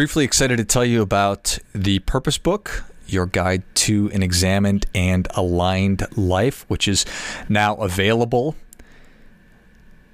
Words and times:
Briefly 0.00 0.24
excited 0.24 0.56
to 0.56 0.64
tell 0.64 0.86
you 0.86 1.02
about 1.02 1.58
the 1.74 1.98
Purpose 1.98 2.38
Book, 2.38 2.84
your 3.06 3.26
guide 3.26 3.62
to 3.74 4.10
an 4.14 4.22
examined 4.22 4.86
and 4.94 5.28
aligned 5.34 6.06
life, 6.16 6.64
which 6.68 6.88
is 6.88 7.04
now 7.50 7.74
available. 7.74 8.56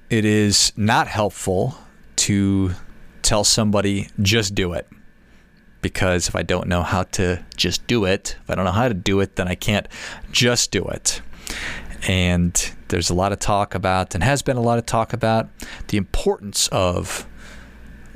It 0.09 0.25
is 0.25 0.73
not 0.75 1.07
helpful 1.07 1.77
to 2.17 2.73
tell 3.21 3.45
somebody, 3.45 4.09
just 4.21 4.53
do 4.53 4.73
it. 4.73 4.89
Because 5.81 6.27
if 6.27 6.35
I 6.35 6.43
don't 6.43 6.67
know 6.67 6.83
how 6.83 7.03
to 7.03 7.45
just 7.55 7.87
do 7.87 8.03
it, 8.03 8.35
if 8.43 8.49
I 8.49 8.55
don't 8.55 8.65
know 8.65 8.71
how 8.73 8.89
to 8.89 8.93
do 8.93 9.21
it, 9.21 9.37
then 9.37 9.47
I 9.47 9.55
can't 9.55 9.87
just 10.33 10.69
do 10.69 10.83
it. 10.83 11.21
And 12.09 12.73
there's 12.89 13.09
a 13.09 13.15
lot 13.15 13.31
of 13.31 13.39
talk 13.39 13.73
about, 13.73 14.15
and 14.15 14.21
has 14.21 14.41
been 14.41 14.57
a 14.57 14.61
lot 14.61 14.79
of 14.79 14.85
talk 14.85 15.13
about, 15.13 15.47
the 15.87 15.95
importance 15.95 16.67
of 16.73 17.25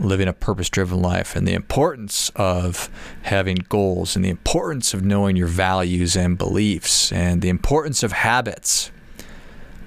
living 0.02 0.28
a 0.28 0.34
purpose 0.34 0.70
driven 0.70 1.02
life 1.02 1.36
and 1.36 1.48
the 1.48 1.54
importance 1.54 2.32
of 2.36 2.90
having 3.24 3.56
goals 3.70 4.16
and 4.16 4.26
the 4.26 4.30
importance 4.30 4.94
of 4.94 5.04
knowing 5.04 5.36
your 5.36 5.48
values 5.48 6.16
and 6.16 6.38
beliefs 6.38 7.12
and 7.12 7.42
the 7.42 7.50
importance 7.50 8.04
of 8.04 8.12
habits. 8.12 8.92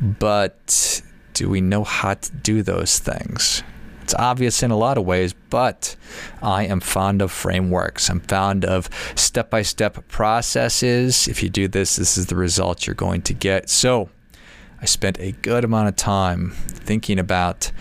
But 0.00 1.02
do 1.34 1.48
we 1.48 1.60
know 1.60 1.84
how 1.84 2.14
to 2.14 2.32
do 2.32 2.62
those 2.62 2.98
things? 2.98 3.62
It's 4.02 4.14
obvious 4.14 4.62
in 4.62 4.70
a 4.70 4.76
lot 4.76 4.98
of 4.98 5.06
ways, 5.06 5.34
but 5.48 5.96
I 6.42 6.64
am 6.64 6.80
fond 6.80 7.22
of 7.22 7.32
frameworks. 7.32 8.10
I'm 8.10 8.20
fond 8.20 8.64
of 8.64 8.90
step 9.14 9.48
by 9.48 9.62
step 9.62 10.06
processes. 10.08 11.26
If 11.26 11.42
you 11.42 11.48
do 11.48 11.68
this, 11.68 11.96
this 11.96 12.18
is 12.18 12.26
the 12.26 12.36
result 12.36 12.86
you're 12.86 12.94
going 12.94 13.22
to 13.22 13.32
get. 13.32 13.70
So 13.70 14.10
I 14.80 14.84
spent 14.84 15.18
a 15.20 15.32
good 15.32 15.64
amount 15.64 15.88
of 15.88 15.96
time 15.96 16.50
thinking 16.50 17.18
about 17.18 17.72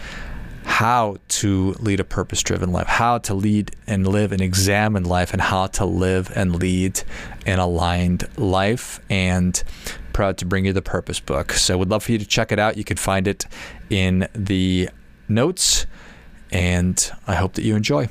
how 0.66 1.18
to 1.28 1.74
lead 1.80 2.00
a 2.00 2.04
purpose 2.04 2.42
driven 2.42 2.72
life, 2.72 2.88
how 2.88 3.18
to 3.20 3.34
lead 3.34 3.72
and 3.88 4.08
live 4.08 4.32
and 4.32 4.42
examine 4.42 5.04
life, 5.04 5.34
and 5.34 5.42
how 5.42 5.68
to 5.68 5.86
live 5.86 6.32
and 6.36 6.56
lead 6.56 7.02
an 7.46 7.60
aligned 7.60 8.28
life. 8.38 9.00
And 9.10 9.62
proud 10.14 10.38
to 10.38 10.46
bring 10.46 10.66
you 10.66 10.74
the 10.74 10.82
purpose 10.82 11.20
book. 11.20 11.52
So, 11.54 11.78
would 11.78 11.90
love 11.90 12.04
for 12.04 12.12
you 12.12 12.18
to 12.18 12.26
check 12.26 12.52
it 12.52 12.60
out. 12.60 12.78
You 12.78 12.84
can 12.84 12.98
find 12.98 13.28
it 13.28 13.46
in 13.90 14.28
the 14.34 14.90
notes, 15.28 15.86
and 16.52 17.12
I 17.28 17.36
hope 17.36 17.54
that 17.54 17.64
you 17.64 17.76
enjoy. 17.76 18.08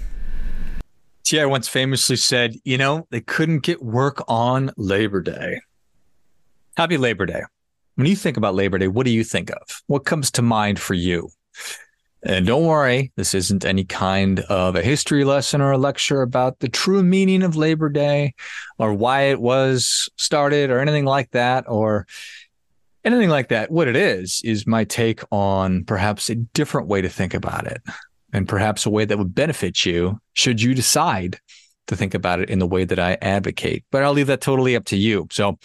T.I. 1.25 1.47
once 1.47 1.69
famously 1.69 2.17
said, 2.17 2.57
You 2.65 2.77
know, 2.77 3.07
they 3.11 3.21
couldn't 3.21 3.61
get 3.61 3.83
work 3.83 4.23
on 4.29 4.71
Labor 4.77 5.23
Day. 5.23 5.61
Happy 6.77 6.99
Labor 6.99 7.27
Day. 7.27 7.43
When 7.95 8.07
you 8.07 8.17
think 8.17 8.37
about 8.37 8.55
Labor 8.55 8.79
Day, 8.79 8.89
what 8.89 9.07
do 9.07 9.13
you 9.13 9.23
think 9.25 9.51
of? 9.51 9.83
What 9.87 10.05
comes 10.05 10.31
to 10.33 10.43
mind 10.43 10.81
for 10.81 10.95
you? 10.95 11.31
And 12.25 12.47
don't 12.47 12.67
worry, 12.67 13.13
this 13.17 13.35
isn't 13.35 13.65
any 13.65 13.85
kind 13.85 14.41
of 14.41 14.77
a 14.77 14.83
history 14.83 15.25
lesson 15.25 15.61
or 15.61 15.73
a 15.73 15.79
lecture 15.79 16.23
about 16.23 16.61
the 16.61 16.69
true 16.69 17.03
meaning 17.03 17.43
of 17.43 17.57
Labor 17.57 17.89
Day 17.89 18.35
or 18.79 18.95
why 18.95 19.23
it 19.23 19.41
was 19.41 20.09
started 20.17 20.71
or 20.71 20.79
anything 20.79 21.05
like 21.05 21.33
that 21.33 21.65
or 21.67 22.07
anything 23.05 23.29
like 23.29 23.49
that. 23.49 23.73
What 23.73 23.89
it 23.89 23.97
is, 23.97 24.41
is 24.45 24.69
my 24.69 24.85
take 24.85 25.21
on 25.33 25.85
perhaps 25.85 26.31
a 26.31 26.37
different 26.37 26.87
way 26.87 27.03
to 27.03 27.09
think 27.09 27.35
about 27.35 27.67
it 27.67 27.83
and 28.33 28.49
perhaps 28.49 28.87
a 28.87 28.91
way 28.91 29.05
that 29.05 29.19
would 29.19 29.35
benefit 29.35 29.85
you 29.85 30.21
should 30.35 30.63
you 30.63 30.75
decide 30.75 31.41
to 31.89 31.97
think 31.97 32.15
about 32.15 32.39
it 32.39 32.49
in 32.49 32.61
the 32.61 32.67
way 32.67 32.85
that 32.85 33.01
I 33.01 33.19
advocate. 33.21 33.85
But 33.91 34.05
I'll 34.05 34.13
leave 34.13 34.29
that 34.29 34.41
totally 34.41 34.77
up 34.77 34.85
to 34.87 34.97
you. 34.97 35.27
So 35.33 35.59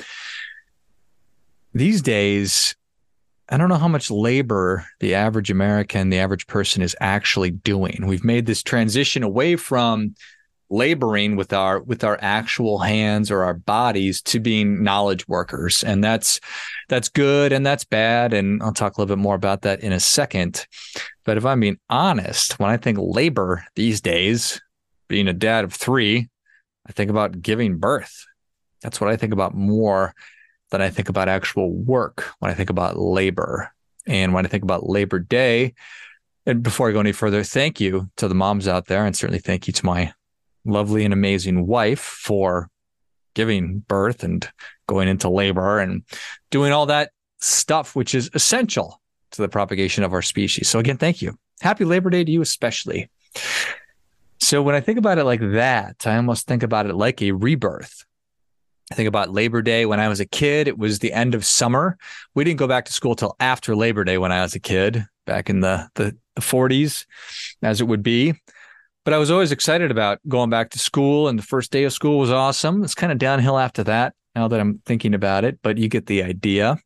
these 1.75 2.01
days, 2.01 2.75
I 3.49 3.57
don't 3.57 3.69
know 3.69 3.75
how 3.75 3.87
much 3.87 4.11
labor 4.11 4.85
the 4.99 5.15
average 5.15 5.49
American, 5.49 6.09
the 6.09 6.19
average 6.19 6.47
person 6.47 6.81
is 6.81 6.95
actually 6.99 7.51
doing. 7.51 8.05
We've 8.05 8.23
made 8.23 8.45
this 8.45 8.61
transition 8.61 9.23
away 9.23 9.55
from 9.55 10.15
laboring 10.69 11.37
with 11.37 11.53
our 11.53 11.81
with 11.81 12.03
our 12.03 12.17
actual 12.21 12.79
hands 12.79 13.31
or 13.31 13.43
our 13.43 13.53
bodies 13.53 14.21
to 14.21 14.39
being 14.39 14.83
knowledge 14.83 15.25
workers. 15.27 15.83
And 15.83 16.03
that's 16.03 16.41
that's 16.89 17.07
good 17.07 17.53
and 17.53 17.65
that's 17.65 17.85
bad. 17.85 18.33
And 18.33 18.61
I'll 18.61 18.73
talk 18.73 18.97
a 18.97 19.01
little 19.01 19.15
bit 19.15 19.21
more 19.21 19.35
about 19.35 19.61
that 19.61 19.79
in 19.79 19.93
a 19.93 19.99
second. 19.99 20.67
But 21.23 21.37
if 21.37 21.45
I'm 21.45 21.61
being 21.61 21.79
honest 21.89 22.59
when 22.59 22.69
I 22.69 22.77
think 22.77 22.97
labor 22.99 23.65
these 23.75 24.01
days 24.01 24.61
being 25.07 25.29
a 25.29 25.33
dad 25.33 25.63
of 25.63 25.73
3 25.73 26.27
I 26.85 26.91
think 26.91 27.09
about 27.09 27.41
giving 27.41 27.77
birth. 27.77 28.25
That's 28.81 29.01
what 29.01 29.09
I 29.09 29.17
think 29.17 29.33
about 29.33 29.55
more 29.55 30.13
than 30.69 30.81
I 30.81 30.89
think 30.89 31.09
about 31.09 31.29
actual 31.29 31.71
work 31.71 32.33
when 32.39 32.51
I 32.51 32.53
think 32.53 32.69
about 32.69 32.97
labor. 32.97 33.71
And 34.05 34.33
when 34.33 34.45
I 34.45 34.49
think 34.49 34.63
about 34.63 34.87
Labor 34.87 35.19
Day, 35.19 35.73
and 36.45 36.63
before 36.63 36.89
I 36.89 36.93
go 36.93 37.01
any 37.01 37.11
further, 37.11 37.43
thank 37.43 37.81
you 37.81 38.09
to 38.15 38.29
the 38.29 38.35
moms 38.35 38.67
out 38.67 38.85
there, 38.85 39.05
and 39.05 39.15
certainly 39.15 39.39
thank 39.39 39.67
you 39.67 39.73
to 39.73 39.85
my 39.85 40.13
lovely 40.63 41.03
and 41.03 41.13
amazing 41.13 41.67
wife 41.67 41.99
for 41.99 42.69
giving 43.33 43.79
birth 43.79 44.23
and 44.23 44.47
going 44.87 45.09
into 45.09 45.29
labor 45.29 45.79
and 45.79 46.03
doing 46.49 46.71
all 46.71 46.85
that 46.85 47.11
stuff, 47.39 47.95
which 47.95 48.15
is 48.15 48.29
essential 48.33 49.01
to 49.31 49.41
the 49.41 49.49
propagation 49.49 50.03
of 50.03 50.13
our 50.13 50.21
species. 50.21 50.69
So, 50.69 50.79
again, 50.79 50.97
thank 50.97 51.21
you. 51.21 51.37
Happy 51.59 51.83
Labor 51.83 52.09
Day 52.09 52.23
to 52.23 52.31
you, 52.31 52.41
especially. 52.41 53.09
So, 54.39 54.61
when 54.61 54.73
I 54.75 54.79
think 54.79 54.97
about 54.97 55.17
it 55.17 55.25
like 55.25 55.41
that, 55.41 56.07
I 56.07 56.15
almost 56.15 56.47
think 56.47 56.63
about 56.63 56.85
it 56.85 56.95
like 56.95 57.21
a 57.21 57.33
rebirth 57.33 58.05
I 58.91 58.95
think 58.95 59.07
about 59.07 59.31
Labor 59.31 59.61
Day 59.61 59.85
when 59.85 59.99
I 59.99 60.07
was 60.07 60.19
a 60.19 60.25
kid. 60.25 60.67
It 60.67 60.77
was 60.77 60.99
the 60.99 61.11
end 61.11 61.35
of 61.35 61.45
summer. 61.45 61.97
We 62.35 62.43
didn't 62.43 62.59
go 62.59 62.67
back 62.67 62.85
to 62.85 62.93
school 62.93 63.15
till 63.15 63.35
after 63.39 63.75
Labor 63.75 64.03
Day 64.03 64.17
when 64.17 64.31
I 64.31 64.41
was 64.41 64.55
a 64.55 64.59
kid, 64.59 65.05
back 65.25 65.49
in 65.49 65.59
the, 65.59 65.89
the, 65.95 66.15
the 66.35 66.41
40s, 66.41 67.05
as 67.61 67.81
it 67.81 67.85
would 67.85 68.01
be. 68.01 68.33
But 69.03 69.13
I 69.13 69.17
was 69.17 69.31
always 69.31 69.51
excited 69.51 69.91
about 69.91 70.19
going 70.27 70.49
back 70.49 70.69
to 70.71 70.79
school, 70.79 71.27
and 71.27 71.37
the 71.37 71.43
first 71.43 71.71
day 71.71 71.83
of 71.83 71.93
school 71.93 72.17
was 72.19 72.31
awesome. 72.31 72.83
It's 72.83 72.95
kind 72.95 73.11
of 73.11 73.17
downhill 73.17 73.57
after 73.57 73.83
that, 73.85 74.13
now 74.35 74.47
that 74.47 74.59
I'm 74.59 74.79
thinking 74.85 75.13
about 75.13 75.43
it, 75.43 75.59
but 75.61 75.77
you 75.77 75.89
get 75.89 76.05
the 76.05 76.23
idea. 76.23 76.77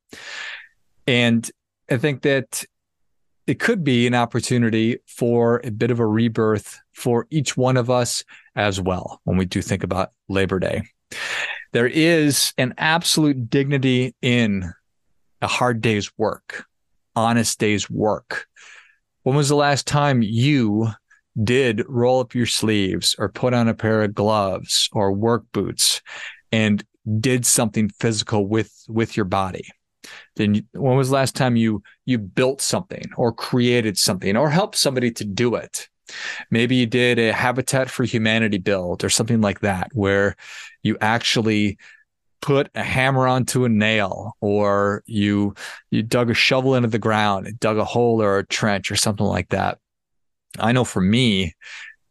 And 1.06 1.50
I 1.89 1.97
think 1.97 2.23
that 2.23 2.63
it 3.45 3.59
could 3.59 3.83
be 3.83 4.07
an 4.07 4.16
opportunity 4.16 4.97
for 5.07 5.62
a 5.63 5.72
bit 5.72 5.91
of 5.91 6.00
a 6.00 6.06
rebirth 6.06 6.79
for 6.94 7.28
each 7.29 7.57
one 7.57 7.78
of 7.78 7.89
us 7.89 8.23
as 8.56 8.79
well 8.79 9.19
when 9.23 9.38
we 9.38 9.45
do 9.45 9.62
think 9.62 9.83
about 9.83 10.12
Labor 10.29 10.59
Day. 10.59 10.83
There 11.72 11.88
is 11.88 12.54
an 12.58 12.74
absolute 12.78 13.50
dignity 13.50 14.16
in 14.22 14.72
a 15.42 15.48
hard 15.48 15.82
day's 15.82 16.12
work, 16.18 16.66
honest 17.16 17.60
day's 17.60 17.90
work. 17.90 18.48
When 19.24 19.36
was 19.36 19.50
the 19.50 19.56
last 19.56 19.88
time 19.88 20.22
you 20.22 20.90
did 21.42 21.84
roll 21.88 22.20
up 22.20 22.36
your 22.36 22.46
sleeves 22.46 23.16
or 23.18 23.30
put 23.30 23.54
on 23.54 23.68
a 23.68 23.74
pair 23.74 24.04
of 24.04 24.14
gloves 24.14 24.90
or 24.92 25.14
work 25.14 25.46
boots 25.54 26.02
and 26.52 26.84
did 27.20 27.46
something 27.46 27.90
physical 27.90 28.48
with 28.48 28.74
with 28.90 29.16
your 29.16 29.26
body? 29.26 29.66
Then 30.36 30.68
when 30.74 30.98
was 30.98 31.10
the 31.10 31.16
last 31.16 31.36
time 31.36 31.56
you 31.56 31.84
you 32.06 32.18
built 32.18 32.62
something 32.62 33.06
or 33.16 33.32
created 33.32 33.98
something 33.98 34.36
or 34.36 34.50
helped 34.50 34.78
somebody 34.78 35.12
to 35.12 35.26
do 35.26 35.56
it? 35.56 35.88
Maybe 36.50 36.76
you 36.76 36.86
did 36.86 37.20
a 37.20 37.34
Habitat 37.34 37.90
for 37.90 38.04
Humanity 38.04 38.58
build 38.58 39.04
or 39.04 39.10
something 39.10 39.42
like 39.42 39.62
that, 39.62 39.90
where 39.94 40.36
you 40.84 40.98
actually 41.02 41.78
put 42.42 42.70
a 42.74 42.84
hammer 42.84 43.28
onto 43.28 43.66
a 43.66 43.70
nail 43.70 44.36
or 44.42 45.04
you 45.06 45.54
you 45.92 46.02
dug 46.02 46.30
a 46.30 46.34
shovel 46.34 46.74
into 46.76 46.88
the 46.88 46.98
ground 46.98 47.46
and 47.46 47.60
dug 47.60 47.78
a 47.78 47.86
hole 47.86 48.22
or 48.22 48.40
a 48.40 48.48
trench 48.48 48.92
or 48.92 48.96
something 48.96 49.26
like 49.26 49.50
that. 49.50 49.78
I 50.60 50.72
know 50.72 50.84
for 50.84 51.02
me 51.02 51.54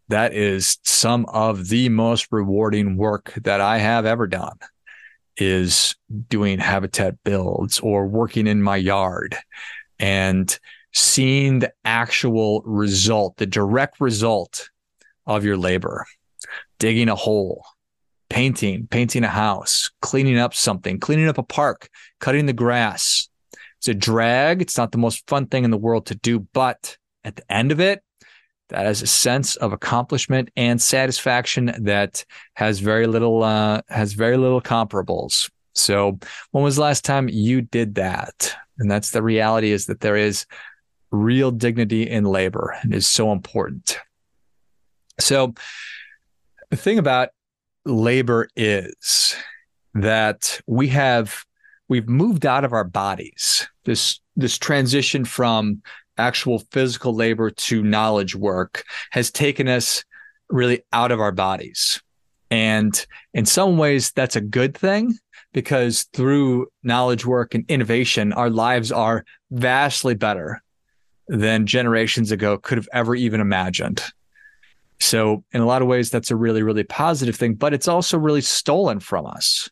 that 0.08 0.32
is 0.32 0.78
some 0.84 1.24
of 1.26 1.68
the 1.68 1.88
most 1.88 2.28
rewarding 2.30 2.96
work 2.96 3.32
that 3.42 3.60
i 3.60 3.78
have 3.78 4.06
ever 4.06 4.26
done 4.26 4.58
is 5.36 5.94
doing 6.28 6.58
habitat 6.58 7.22
builds 7.24 7.80
or 7.80 8.06
working 8.06 8.46
in 8.46 8.62
my 8.62 8.76
yard. 8.76 9.36
And 9.98 10.56
seeing 10.92 11.60
the 11.60 11.72
actual 11.84 12.62
result, 12.64 13.36
the 13.36 13.46
direct 13.46 14.00
result 14.00 14.70
of 15.26 15.44
your 15.44 15.56
labor, 15.56 16.06
digging 16.78 17.08
a 17.08 17.14
hole, 17.14 17.64
painting, 18.28 18.86
painting 18.86 19.24
a 19.24 19.28
house, 19.28 19.90
cleaning 20.02 20.38
up 20.38 20.54
something, 20.54 20.98
cleaning 20.98 21.28
up 21.28 21.38
a 21.38 21.42
park, 21.42 21.88
cutting 22.18 22.46
the 22.46 22.52
grass. 22.52 23.28
It's 23.78 23.88
a 23.88 23.94
drag. 23.94 24.60
It's 24.62 24.76
not 24.76 24.92
the 24.92 24.98
most 24.98 25.26
fun 25.26 25.46
thing 25.46 25.64
in 25.64 25.70
the 25.70 25.78
world 25.78 26.06
to 26.06 26.14
do, 26.14 26.40
but 26.52 26.96
at 27.24 27.36
the 27.36 27.52
end 27.52 27.72
of 27.72 27.80
it, 27.80 28.02
that 28.68 28.86
has 28.86 29.02
a 29.02 29.06
sense 29.06 29.56
of 29.56 29.72
accomplishment 29.72 30.50
and 30.56 30.80
satisfaction 30.80 31.74
that 31.80 32.24
has 32.54 32.78
very 32.78 33.06
little 33.06 33.42
uh, 33.42 33.82
has 33.88 34.12
very 34.12 34.36
little 34.36 34.60
comparables. 34.60 35.50
So, 35.74 36.18
when 36.52 36.64
was 36.64 36.76
the 36.76 36.82
last 36.82 37.04
time 37.04 37.28
you 37.28 37.62
did 37.62 37.96
that? 37.96 38.54
And 38.78 38.90
that's 38.90 39.10
the 39.10 39.22
reality 39.22 39.72
is 39.72 39.86
that 39.86 40.00
there 40.00 40.16
is 40.16 40.46
real 41.10 41.50
dignity 41.50 42.08
in 42.08 42.24
labor 42.24 42.76
and 42.82 42.94
is 42.94 43.06
so 43.06 43.32
important. 43.32 43.98
So, 45.18 45.54
the 46.70 46.76
thing 46.76 46.98
about 46.98 47.30
labor 47.84 48.48
is 48.56 49.34
that 49.94 50.60
we 50.66 50.88
have 50.88 51.44
we've 51.88 52.08
moved 52.08 52.46
out 52.46 52.64
of 52.64 52.72
our 52.72 52.84
bodies. 52.84 53.68
This 53.84 54.20
this 54.36 54.56
transition 54.56 55.24
from 55.24 55.82
actual 56.16 56.60
physical 56.70 57.14
labor 57.14 57.50
to 57.50 57.82
knowledge 57.82 58.36
work 58.36 58.84
has 59.10 59.30
taken 59.30 59.68
us 59.68 60.04
really 60.48 60.82
out 60.92 61.12
of 61.12 61.20
our 61.20 61.32
bodies. 61.32 62.00
And 62.50 63.06
in 63.32 63.46
some 63.46 63.78
ways, 63.78 64.12
that's 64.12 64.36
a 64.36 64.40
good 64.40 64.76
thing 64.76 65.16
because 65.52 66.04
through 66.12 66.68
knowledge 66.82 67.24
work 67.24 67.54
and 67.54 67.64
innovation, 67.68 68.32
our 68.32 68.50
lives 68.50 68.92
are 68.92 69.24
vastly 69.50 70.14
better 70.14 70.62
than 71.30 71.64
generations 71.64 72.32
ago 72.32 72.58
could 72.58 72.76
have 72.76 72.88
ever 72.92 73.14
even 73.14 73.40
imagined. 73.40 74.02
So, 74.98 75.44
in 75.52 75.60
a 75.60 75.66
lot 75.66 75.80
of 75.80 75.88
ways, 75.88 76.10
that's 76.10 76.30
a 76.30 76.36
really, 76.36 76.62
really 76.62 76.82
positive 76.82 77.36
thing, 77.36 77.54
but 77.54 77.72
it's 77.72 77.88
also 77.88 78.18
really 78.18 78.40
stolen 78.40 79.00
from 79.00 79.26
us 79.26 79.70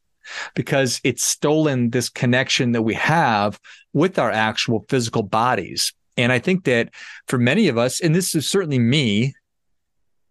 because 0.55 1.01
it's 1.03 1.25
stolen 1.25 1.91
this 1.91 2.09
connection 2.09 2.73
that 2.73 2.83
we 2.83 2.95
have 2.95 3.59
with 3.93 4.19
our 4.19 4.31
actual 4.31 4.87
physical 4.89 5.23
bodies. 5.23 5.93
And 6.17 6.33
I 6.33 6.39
think 6.39 6.65
that 6.65 6.91
for 7.27 7.39
many 7.39 7.69
of 7.69 7.77
us, 7.77 8.01
and 8.01 8.15
this 8.15 8.35
is 8.35 8.49
certainly 8.49 8.79
me, 8.79 9.35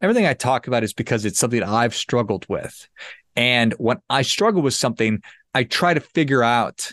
everything 0.02 0.26
I 0.26 0.34
talk 0.34 0.68
about 0.68 0.84
is 0.84 0.94
because 0.94 1.26
it's 1.26 1.40
something 1.40 1.62
I've 1.62 1.96
struggled 1.96 2.46
with. 2.48 2.88
And 3.36 3.74
when 3.74 3.98
I 4.10 4.22
struggle 4.22 4.62
with 4.62 4.74
something, 4.74 5.22
I 5.54 5.64
try 5.64 5.94
to 5.94 6.00
figure 6.00 6.44
out 6.44 6.92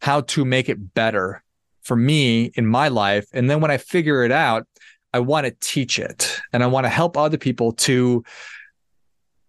how 0.00 0.22
to 0.22 0.44
make 0.44 0.68
it 0.68 0.94
better 0.94 1.42
for 1.82 1.96
me 1.96 2.52
in 2.54 2.66
my 2.66 2.88
life. 2.88 3.26
And 3.32 3.50
then 3.50 3.60
when 3.60 3.70
I 3.70 3.78
figure 3.78 4.24
it 4.24 4.32
out, 4.32 4.66
I 5.12 5.20
want 5.20 5.46
to 5.46 5.54
teach 5.60 5.98
it 5.98 6.40
and 6.52 6.62
I 6.62 6.66
want 6.66 6.84
to 6.84 6.90
help 6.90 7.16
other 7.16 7.38
people 7.38 7.72
to 7.72 8.24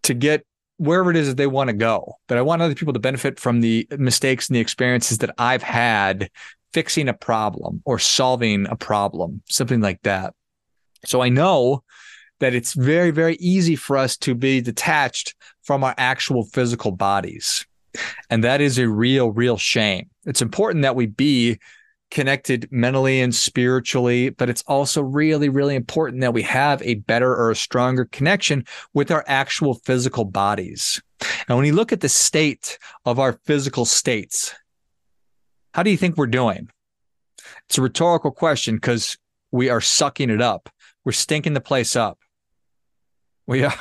to 0.03 0.13
get 0.13 0.45
wherever 0.77 1.09
it 1.09 1.15
is 1.15 1.27
that 1.27 1.38
they 1.38 1.47
want 1.47 1.69
to 1.69 1.74
go. 1.74 2.15
But 2.27 2.38
I 2.38 2.41
want 2.41 2.62
other 2.62 2.75
people 2.75 2.94
to 2.94 3.00
benefit 3.00 3.39
from 3.39 3.62
the 3.62 3.88
mistakes 3.97 4.50
and 4.50 4.56
the 4.56 4.59
experiences 4.59 5.19
that 5.19 5.33
I've 5.38 5.63
had 5.63 6.30
fixing 6.74 7.07
a 7.07 7.13
problem 7.13 7.81
or 7.85 8.00
solving 8.00 8.68
a 8.68 8.75
problem, 8.75 9.41
something 9.47 9.79
like 9.79 10.01
that. 10.01 10.33
So 11.06 11.21
I 11.21 11.29
know 11.29 11.83
that 12.39 12.53
it's 12.53 12.74
very, 12.74 13.12
very 13.12 13.36
easy 13.36 13.75
for 13.75 13.95
us 13.95 14.18
to 14.18 14.36
be 14.36 14.59
detached 14.59 15.36
from 15.62 15.83
our 15.83 15.94
actual 15.97 16.44
physical 16.44 16.91
bodies. 16.91 17.65
And 18.29 18.44
that 18.44 18.59
is 18.59 18.79
a 18.79 18.89
real, 18.89 19.31
real 19.31 19.57
shame. 19.57 20.09
It's 20.25 20.41
important 20.41 20.81
that 20.81 20.95
we 20.95 21.06
be 21.06 21.59
connected 22.13 22.68
mentally 22.71 23.19
and 23.21 23.33
spiritually, 23.33 24.30
but 24.30 24.48
it's 24.48 24.62
also 24.68 25.01
really, 25.01 25.50
really 25.50 25.74
important 25.75 26.21
that 26.21 26.33
we 26.33 26.44
have 26.44 26.80
a 26.83 26.94
better 26.94 27.36
or 27.36 27.50
a 27.50 27.56
stronger 27.56 28.06
connection 28.06 28.63
with 28.94 29.10
our 29.10 29.25
actual 29.27 29.74
physical 29.74 30.24
bodies. 30.24 31.01
And 31.48 31.57
when 31.57 31.65
you 31.65 31.74
look 31.74 31.92
at 31.92 32.01
the 32.01 32.10
state 32.10 32.77
of 33.04 33.18
our 33.18 33.33
physical 33.45 33.83
states, 33.83 34.54
how 35.74 35.81
do 35.81 35.89
you 35.89 35.98
think 35.98 36.15
we're 36.15 36.27
doing? 36.27 36.69
It's 37.68 37.80
a 37.80 37.81
rhetorical 37.81 38.30
question 38.30 38.75
because 38.75 39.18
we 39.51 39.69
are 39.69 39.81
sucking 39.81 40.30
it 40.30 40.42
up. 40.42 40.69
We're 41.04 41.13
stinking 41.13 41.54
the 41.54 41.62
place 41.62 41.95
up. 41.95 42.19
We 43.48 43.63
are, 43.63 43.74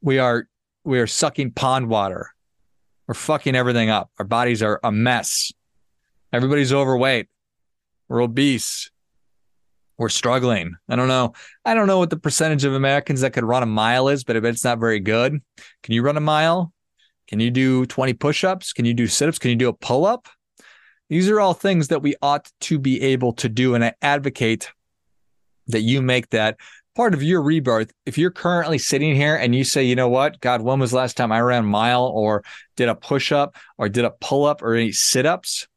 we 0.00 0.18
are, 0.18 0.48
we 0.82 0.98
are 0.98 1.06
sucking 1.06 1.50
pond 1.52 1.90
water. 1.90 2.32
We're 3.06 3.14
fucking 3.14 3.54
everything 3.54 3.90
up. 3.90 4.10
Our 4.18 4.24
bodies 4.24 4.62
are 4.62 4.80
a 4.82 4.90
mess. 4.90 5.52
Everybody's 6.32 6.72
overweight. 6.72 7.28
We're 8.08 8.22
obese. 8.22 8.90
We're 9.98 10.08
struggling. 10.10 10.76
I 10.88 10.96
don't 10.96 11.08
know. 11.08 11.32
I 11.64 11.74
don't 11.74 11.86
know 11.86 11.98
what 11.98 12.10
the 12.10 12.18
percentage 12.18 12.64
of 12.64 12.74
Americans 12.74 13.22
that 13.22 13.32
could 13.32 13.44
run 13.44 13.62
a 13.62 13.66
mile 13.66 14.08
is, 14.08 14.24
but 14.24 14.36
I 14.36 14.40
bet 14.40 14.52
it's 14.54 14.64
not 14.64 14.78
very 14.78 15.00
good. 15.00 15.40
Can 15.82 15.94
you 15.94 16.02
run 16.02 16.16
a 16.16 16.20
mile? 16.20 16.72
Can 17.28 17.40
you 17.40 17.50
do 17.50 17.86
20 17.86 18.12
push 18.14 18.44
ups? 18.44 18.72
Can 18.72 18.84
you 18.84 18.94
do 18.94 19.06
sit 19.06 19.28
ups? 19.28 19.38
Can 19.38 19.50
you 19.50 19.56
do 19.56 19.68
a 19.68 19.72
pull 19.72 20.04
up? 20.04 20.28
These 21.08 21.30
are 21.30 21.40
all 21.40 21.54
things 21.54 21.88
that 21.88 22.02
we 22.02 22.14
ought 22.20 22.50
to 22.62 22.78
be 22.78 23.00
able 23.00 23.32
to 23.34 23.48
do. 23.48 23.74
And 23.74 23.84
I 23.84 23.94
advocate 24.02 24.70
that 25.68 25.80
you 25.80 26.02
make 26.02 26.30
that 26.30 26.58
part 26.94 27.14
of 27.14 27.22
your 27.22 27.42
rebirth. 27.42 27.92
If 28.04 28.18
you're 28.18 28.30
currently 28.30 28.78
sitting 28.78 29.14
here 29.14 29.36
and 29.36 29.54
you 29.54 29.64
say, 29.64 29.84
you 29.84 29.96
know 29.96 30.08
what, 30.08 30.40
God, 30.40 30.62
when 30.62 30.78
was 30.78 30.90
the 30.90 30.96
last 30.96 31.16
time 31.16 31.32
I 31.32 31.40
ran 31.40 31.64
a 31.64 31.66
mile 31.66 32.04
or 32.06 32.42
did 32.76 32.88
a 32.88 32.94
push 32.94 33.32
up 33.32 33.56
or 33.78 33.88
did 33.88 34.04
a 34.04 34.10
pull 34.10 34.46
up 34.46 34.62
or 34.62 34.74
any 34.74 34.92
sit 34.92 35.26
ups? 35.26 35.68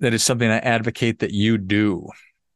That 0.00 0.14
is 0.14 0.22
something 0.22 0.50
I 0.50 0.58
advocate 0.58 1.20
that 1.20 1.32
you 1.32 1.58
do. 1.58 2.08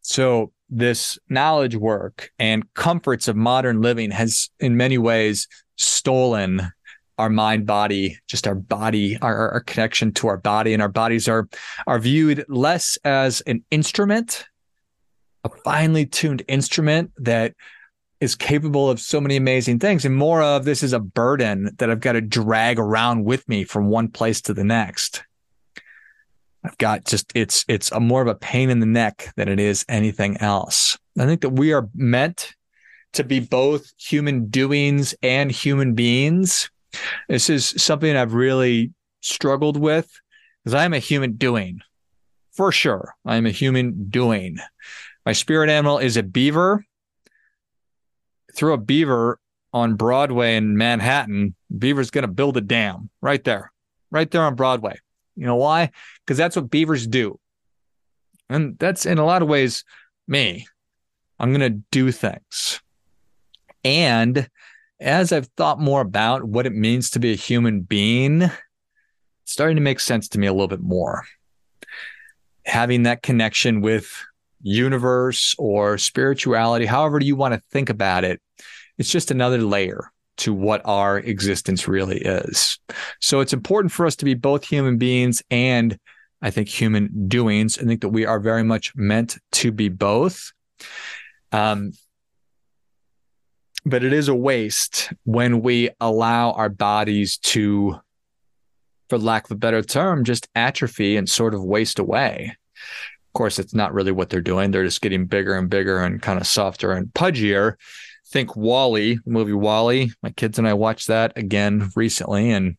So 0.03 0.53
this 0.69 1.19
knowledge 1.29 1.77
work 1.77 2.31
and 2.39 2.73
comforts 2.75 3.29
of 3.29 3.37
modern 3.37 3.81
living 3.81 4.11
has 4.11 4.51
in 4.61 4.77
many 4.77 4.99
ways 4.99 5.49
stolen 5.77 6.71
our 7.19 7.29
mind 7.29 7.67
body 7.67 8.19
just 8.29 8.47
our 8.47 8.55
body 8.55 9.19
our, 9.21 9.51
our 9.51 9.61
connection 9.61 10.13
to 10.13 10.29
our 10.29 10.39
body 10.39 10.73
and 10.73 10.81
our 10.81 10.89
bodies 10.89 11.29
are 11.29 11.49
are 11.87 11.99
viewed 11.99 12.45
less 12.49 12.97
as 13.05 13.43
an 13.43 13.63
instrument 13.71 14.47
a 15.45 15.51
finely 15.65 16.07
tuned 16.07 16.43
instrument 16.49 17.11
that 17.19 17.53
is 18.21 18.35
capable 18.35 18.89
of 18.89 19.01
so 19.01 19.21
many 19.21 19.37
amazing 19.37 19.79
things 19.79 20.05
and 20.05 20.17
more 20.17 20.43
of 20.43 20.65
this 20.65 20.83
is 20.83 20.93
a 20.93 21.01
burden 21.01 21.71
that 21.79 21.91
I've 21.91 22.01
got 22.01 22.13
to 22.13 22.21
drag 22.21 22.79
around 22.79 23.25
with 23.25 23.47
me 23.49 23.65
from 23.65 23.89
one 23.89 24.09
place 24.09 24.41
to 24.43 24.55
the 24.55 24.65
next 24.65 25.23
I've 26.65 26.79
got 26.79 27.05
just 27.05 27.33
it's 27.35 27.65
it's 27.69 27.91
a 27.93 28.01
more 28.01 28.23
of 28.23 28.29
a 28.29 28.35
pain 28.35 28.71
in 28.71 28.81
the 28.81 28.87
neck 28.87 29.33
than 29.37 29.49
it 29.49 29.59
is 29.59 29.85
anything 29.89 30.37
else. 30.39 30.99
I 31.19 31.27
think 31.27 31.41
that 31.41 31.51
we 31.51 31.73
are 31.73 31.89
meant 31.95 32.55
to 33.15 33.25
be 33.25 33.41
both 33.41 33.93
human 33.99 34.49
doings 34.49 35.15
and 35.23 35.51
human 35.51 35.95
beings. 35.95 36.71
This 37.29 37.51
is 37.51 37.75
something 37.77 38.15
I've 38.15 38.35
really 38.35 38.93
struggled 39.21 39.79
with 39.79 40.11
because 40.63 40.75
I 40.75 40.85
am 40.85 40.95
a 40.95 40.99
human 40.99 41.33
doing. 41.37 41.81
For 42.53 42.73
sure. 42.73 43.15
I 43.25 43.37
am 43.37 43.47
a 43.47 43.51
human 43.51 44.09
doing. 44.11 44.59
My 45.25 45.33
spirit 45.33 45.71
animal 45.71 45.99
is 45.99 46.17
a 46.17 46.23
beaver. 46.23 46.85
Throw 48.55 48.75
a 48.75 48.79
beaver 48.79 49.39
on 49.73 49.95
Broadway 49.95 50.57
in 50.57 50.77
Manhattan, 50.77 51.55
beaver's 51.77 52.11
going 52.11 52.23
to 52.23 52.29
build 52.29 52.57
a 52.57 52.61
dam 52.61 53.11
right 53.21 53.43
there, 53.45 53.73
right 54.11 54.31
there 54.31 54.43
on 54.43 54.55
Broadway. 54.55 54.99
You 55.37 55.47
know 55.47 55.57
why? 55.57 55.91
Because 56.25 56.37
that's 56.37 56.57
what 56.57 56.71
beavers 56.71 57.07
do. 57.07 57.39
And 58.49 58.79
that's 58.79 59.07
in 59.07 59.19
a 59.19 59.25
lot 59.25 59.43
of 59.43 59.49
ways 59.49 59.85
me. 60.27 60.67
I'm 61.39 61.53
going 61.53 61.73
to 61.73 61.83
do 61.91 62.13
things. 62.13 62.81
And 63.85 64.49
as 65.01 65.33
I've 65.33 65.49
thought 65.57 65.81
more 65.81 66.03
about 66.03 66.45
what 66.45 66.67
it 66.67 66.75
means 66.75 67.11
to 67.11 67.19
be 67.19 67.33
a 67.33 67.37
human 67.37 67.81
being, 67.81 68.51
starting 69.45 69.77
to 69.77 69.83
make 69.83 70.01
sense 70.01 70.29
to 70.29 70.39
me 70.39 70.47
a 70.47 70.53
little 70.53 70.69
bit 70.69 70.83
more. 70.83 71.25
Having 72.67 73.05
that 73.05 73.23
connection 73.23 73.81
with 73.81 74.13
universe 74.63 75.55
or 75.59 75.97
spirituality, 75.97 76.85
however 76.85 77.19
you 77.21 77.35
want 77.35 77.55
to 77.55 77.63
think 77.71 77.89
about 77.89 78.25
it, 78.25 78.41
it's 78.99 79.11
just 79.11 79.31
another 79.31 79.59
layer 79.59 80.13
to 80.41 80.55
what 80.55 80.83
our 80.85 81.19
existence 81.19 81.87
really 81.87 82.19
is. 82.19 82.79
So 83.21 83.41
it's 83.41 83.53
important 83.53 83.93
for 83.93 84.07
us 84.07 84.17
to 84.17 84.25
be 84.25 84.35
both 84.35 84.65
human 84.65 84.99
beings 84.99 85.43
and 85.51 85.99
I 86.43 86.51
think 86.51 86.69
human 86.69 87.29
doings. 87.29 87.79
I 87.79 87.83
think 87.83 88.01
that 88.01 88.09
we 88.09 88.25
are 88.25 88.41
very 88.41 88.63
much 88.63 88.95
meant 88.97 89.37
to 89.53 89.71
be 89.71 89.89
both. 89.89 90.53
Um, 91.53 91.93
but 93.85 94.05
it 94.05 94.13
is 94.13 94.29
a 94.29 94.35
waste 94.35 95.13
when 95.25 95.61
we 95.61 95.91
allow 96.01 96.53
our 96.53 96.69
bodies 96.69 97.39
to, 97.39 98.01
for 99.09 99.19
lack 99.19 99.45
of 99.47 99.53
a 99.53 99.57
better 99.57 99.83
term, 99.83 100.25
just 100.25 100.49
atrophy 100.55 101.17
and 101.17 101.29
sort 101.29 101.55
of 101.55 101.63
waste 101.63 101.99
away. 101.99 102.57
Of 103.29 103.33
course, 103.35 103.59
it's 103.59 103.75
not 103.75 103.93
really 103.95 104.13
what 104.13 104.31
they're 104.31 104.41
doing. 104.41 104.71
They're 104.71 104.85
just 104.85 105.03
getting 105.03 105.27
bigger 105.27 105.57
and 105.57 105.69
bigger 105.71 106.03
and 106.03 106.21
kind 106.21 106.41
of 106.41 106.47
softer 106.47 106.93
and 106.93 107.13
pudgier 107.15 107.77
think 108.31 108.57
WALL-E, 108.57 109.19
the 109.25 109.31
movie 109.31 109.53
WALL-E. 109.53 110.13
My 110.23 110.31
kids 110.31 110.59
and 110.59 110.67
I 110.67 110.75
watched 110.75 111.09
that 111.09 111.33
again 111.37 111.91
recently, 111.97 112.51
and 112.51 112.77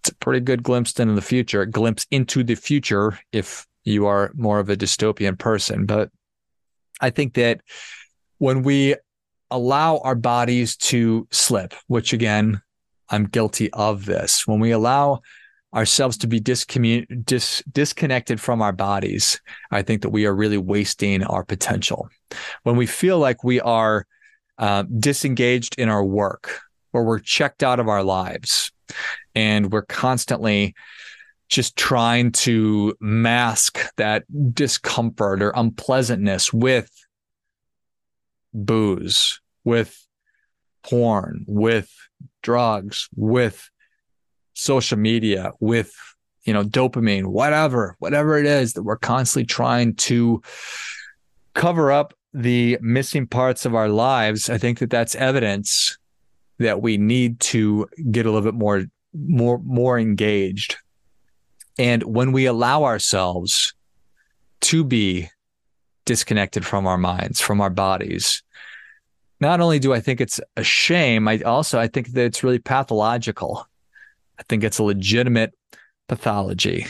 it's 0.00 0.10
a 0.10 0.14
pretty 0.16 0.40
good 0.40 0.62
glimpse 0.62 0.98
into 0.98 1.14
the 1.14 1.22
future. 1.22 1.62
A 1.62 1.70
glimpse 1.70 2.06
into 2.10 2.42
the 2.42 2.54
future 2.54 3.18
if 3.32 3.66
you 3.84 4.06
are 4.06 4.32
more 4.34 4.58
of 4.58 4.70
a 4.70 4.76
dystopian 4.76 5.38
person. 5.38 5.86
But 5.86 6.10
I 7.00 7.10
think 7.10 7.34
that 7.34 7.60
when 8.38 8.62
we 8.62 8.96
allow 9.50 9.98
our 9.98 10.14
bodies 10.14 10.76
to 10.76 11.26
slip, 11.30 11.74
which 11.86 12.12
again, 12.12 12.60
I'm 13.10 13.24
guilty 13.24 13.72
of 13.72 14.04
this, 14.04 14.46
when 14.46 14.60
we 14.60 14.70
allow 14.70 15.20
ourselves 15.74 16.16
to 16.18 16.26
be 16.26 16.40
discommun- 16.40 17.24
dis- 17.24 17.62
disconnected 17.70 18.40
from 18.40 18.62
our 18.62 18.72
bodies, 18.72 19.40
I 19.70 19.82
think 19.82 20.02
that 20.02 20.10
we 20.10 20.26
are 20.26 20.34
really 20.34 20.58
wasting 20.58 21.22
our 21.22 21.44
potential. 21.44 22.08
When 22.62 22.76
we 22.76 22.86
feel 22.86 23.18
like 23.18 23.44
we 23.44 23.60
are 23.60 24.06
uh, 24.58 24.84
disengaged 24.98 25.78
in 25.78 25.88
our 25.88 26.04
work, 26.04 26.60
where 26.90 27.04
we're 27.04 27.20
checked 27.20 27.62
out 27.62 27.80
of 27.80 27.88
our 27.88 28.02
lives, 28.02 28.72
and 29.34 29.72
we're 29.72 29.82
constantly 29.82 30.74
just 31.48 31.76
trying 31.76 32.30
to 32.30 32.94
mask 33.00 33.80
that 33.96 34.24
discomfort 34.54 35.42
or 35.42 35.52
unpleasantness 35.54 36.52
with 36.52 36.90
booze, 38.52 39.40
with 39.64 40.06
porn, 40.82 41.44
with 41.46 41.90
drugs, 42.42 43.08
with 43.14 43.70
social 44.54 44.98
media, 44.98 45.52
with 45.60 45.92
you 46.44 46.52
know 46.52 46.64
dopamine, 46.64 47.26
whatever, 47.26 47.96
whatever 47.98 48.38
it 48.38 48.46
is 48.46 48.74
that 48.74 48.82
we're 48.82 48.96
constantly 48.96 49.46
trying 49.46 49.94
to 49.94 50.42
cover 51.54 51.90
up 51.90 52.14
the 52.32 52.78
missing 52.80 53.26
parts 53.26 53.64
of 53.64 53.74
our 53.74 53.88
lives, 53.88 54.50
I 54.50 54.58
think 54.58 54.78
that 54.78 54.90
that's 54.90 55.14
evidence 55.14 55.98
that 56.58 56.82
we 56.82 56.98
need 56.98 57.40
to 57.40 57.88
get 58.10 58.26
a 58.26 58.30
little 58.30 58.50
bit 58.50 58.58
more 58.58 58.84
more 59.14 59.58
more 59.64 59.98
engaged. 59.98 60.76
And 61.78 62.02
when 62.02 62.32
we 62.32 62.46
allow 62.46 62.84
ourselves 62.84 63.74
to 64.62 64.84
be 64.84 65.30
disconnected 66.04 66.66
from 66.66 66.86
our 66.86 66.98
minds, 66.98 67.40
from 67.40 67.60
our 67.60 67.70
bodies, 67.70 68.42
not 69.40 69.60
only 69.60 69.78
do 69.78 69.94
I 69.94 70.00
think 70.00 70.20
it's 70.20 70.40
a 70.56 70.64
shame, 70.64 71.28
I 71.28 71.40
also 71.40 71.78
I 71.78 71.86
think 71.86 72.12
that 72.12 72.24
it's 72.24 72.42
really 72.42 72.58
pathological. 72.58 73.66
I 74.38 74.42
think 74.44 74.64
it's 74.64 74.78
a 74.78 74.84
legitimate 74.84 75.54
pathology. 76.08 76.86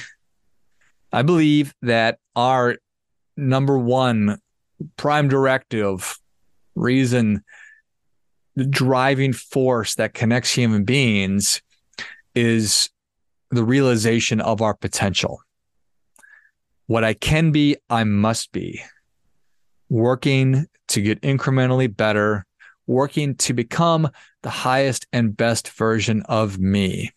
I 1.13 1.23
believe 1.23 1.75
that 1.83 2.19
our 2.37 2.77
number 3.37 3.79
one 3.79 4.39
prime 4.97 5.29
directive 5.29 6.19
reason 6.75 7.43
the 8.57 8.65
driving 8.65 9.33
force 9.33 9.95
that 9.97 10.15
connects 10.15 10.53
human 10.53 10.85
beings 10.85 11.63
is 12.35 12.91
the 13.51 13.65
realization 13.65 14.41
of 14.41 14.61
our 14.61 14.75
potential. 14.75 15.41
What 16.87 17.05
I 17.05 17.15
can 17.15 17.53
be, 17.53 17.77
I 17.89 18.05
must 18.05 18.51
be. 18.51 18.83
Working 19.89 20.67
to 20.89 21.01
get 21.01 21.21
incrementally 21.23 21.95
better, 21.95 22.47
working 22.87 23.37
to 23.37 23.55
become 23.55 24.11
the 24.43 24.51
highest 24.51 25.07
and 25.13 25.37
best 25.37 25.71
version 25.71 26.23
of 26.23 26.59
me. 26.59 27.13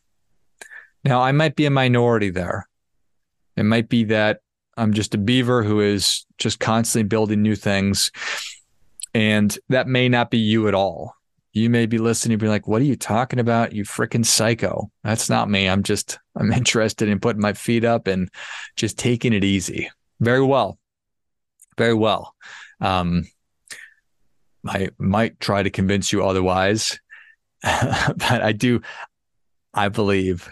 Now, 1.03 1.22
I 1.22 1.32
might 1.32 1.56
be 1.56 1.65
a 1.65 1.72
minority 1.72 2.30
there. 2.30 2.68
It 3.56 3.63
might 3.63 3.89
be 3.89 4.03
that 4.06 4.41
I'm 4.81 4.93
just 4.93 5.13
a 5.13 5.19
beaver 5.19 5.61
who 5.61 5.79
is 5.79 6.25
just 6.39 6.59
constantly 6.59 7.07
building 7.07 7.43
new 7.43 7.55
things. 7.55 8.11
And 9.13 9.55
that 9.69 9.88
may 9.88 10.09
not 10.09 10.31
be 10.31 10.39
you 10.39 10.67
at 10.67 10.73
all. 10.73 11.13
You 11.53 11.69
may 11.69 11.85
be 11.85 12.00
listening 12.00 12.33
and 12.33 12.41
be 12.41 12.47
like, 12.47 12.67
what 12.67 12.81
are 12.81 12.85
you 12.85 12.95
talking 12.95 13.38
about? 13.38 13.73
You 13.73 13.83
freaking 13.83 14.25
psycho. 14.25 14.89
That's 15.03 15.29
not 15.29 15.51
me. 15.51 15.69
I'm 15.69 15.83
just, 15.83 16.17
I'm 16.35 16.51
interested 16.53 17.09
in 17.09 17.19
putting 17.19 17.43
my 17.43 17.53
feet 17.53 17.85
up 17.85 18.07
and 18.07 18.27
just 18.75 18.97
taking 18.97 19.33
it 19.33 19.43
easy. 19.43 19.91
Very 20.19 20.43
well. 20.43 20.79
Very 21.77 21.93
well. 21.93 22.33
Um, 22.79 23.27
I 24.65 24.89
might 24.97 25.39
try 25.39 25.61
to 25.61 25.69
convince 25.69 26.11
you 26.11 26.25
otherwise, 26.25 27.00
but 27.61 28.41
I 28.41 28.51
do, 28.51 28.81
I 29.75 29.89
believe 29.89 30.50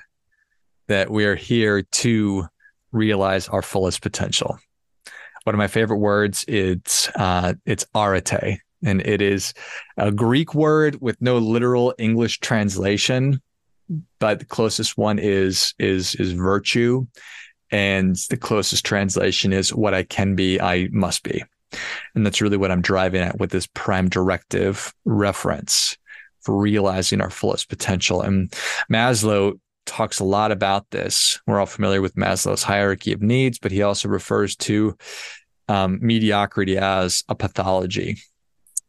that 0.88 1.10
we 1.10 1.26
are 1.26 1.36
here 1.36 1.82
to 1.82 2.48
realize 2.92 3.48
our 3.48 3.62
fullest 3.62 4.02
potential. 4.02 4.60
One 5.44 5.56
of 5.56 5.60
my 5.60 5.68
favorite 5.68 5.98
words 5.98 6.46
it's 6.48 7.10
uh, 7.16 7.54
it's 7.66 7.86
arete, 7.96 8.60
and 8.84 9.02
it 9.02 9.22
is 9.22 9.54
a 9.98 10.12
Greek 10.12 10.54
word 10.54 11.00
with 11.02 11.22
no 11.22 11.38
literal 11.38 11.94
English 11.98 12.40
translation, 12.40 13.42
but 14.20 14.40
the 14.40 14.46
closest 14.46 14.98
one 14.98 15.20
is 15.20 15.74
is 15.80 16.16
is 16.16 16.34
virtue, 16.34 17.08
and 17.72 18.16
the 18.30 18.38
closest 18.38 18.86
translation 18.86 19.54
is 19.54 19.74
what 19.74 19.94
I 19.94 20.04
can 20.04 20.36
be, 20.36 20.60
I 20.60 20.90
must 20.92 21.24
be. 21.24 21.44
And 22.16 22.26
that's 22.26 22.42
really 22.42 22.58
what 22.58 22.72
I'm 22.72 22.82
driving 22.82 23.22
at 23.22 23.40
with 23.40 23.52
this 23.52 23.68
prime 23.68 24.10
directive 24.10 24.94
reference 25.06 25.98
for 26.42 26.58
realizing 26.58 27.22
our 27.22 27.30
fullest 27.30 27.70
potential. 27.70 28.22
And 28.22 28.52
Maslow 28.92 29.60
talks 29.90 30.20
a 30.20 30.24
lot 30.24 30.52
about 30.52 30.90
this. 30.92 31.40
We're 31.48 31.60
all 31.60 31.66
familiar 31.66 32.02
with 32.02 32.16
Maslow's 32.16 32.62
hierarchy 32.62 33.12
of 33.12 33.24
needs, 33.24 33.58
but 33.58 33.72
he 33.72 33.82
also 33.82 34.08
refers 34.08 34.56
to 34.58 34.96
um, 35.68 35.98
mediocrity 36.02 36.78
as 36.78 37.24
a 37.28 37.34
pathology. 37.34 38.18